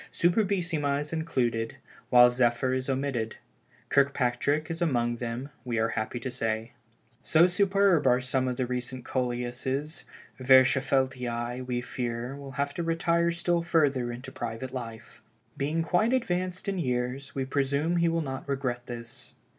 Superbissima 0.11 0.99
is 0.99 1.13
included, 1.13 1.75
while 2.09 2.31
Zephyr 2.31 2.73
is 2.73 2.89
omitted. 2.89 3.35
Kirkpatrick 3.89 4.71
is 4.71 4.81
among 4.81 5.17
them, 5.17 5.49
we 5.63 5.77
are 5.77 5.89
happy 5.89 6.19
to 6.21 6.31
say. 6.31 6.71
So 7.21 7.45
superb 7.45 8.07
are 8.07 8.19
some 8.19 8.47
of 8.47 8.57
the 8.57 8.65
recent 8.65 9.05
Coleuses, 9.05 10.03
Verschaffeltii, 10.39 11.61
we 11.67 11.81
fear, 11.81 12.35
will 12.35 12.53
have 12.53 12.73
to 12.73 12.81
retire 12.81 13.29
still 13.29 13.61
further 13.61 14.11
into 14.11 14.31
private 14.31 14.73
life. 14.73 15.21
Being 15.55 15.83
quite 15.83 16.13
advanced 16.13 16.67
in 16.67 16.79
years, 16.79 17.35
we 17.35 17.45
presume 17.45 17.97
he 17.97 18.09
will 18.09 18.21
not 18.21 18.49
regret 18.49 18.87
this. 18.87 19.33